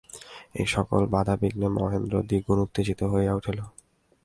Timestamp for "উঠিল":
3.33-3.59